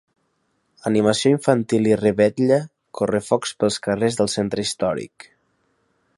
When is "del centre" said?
4.23-4.67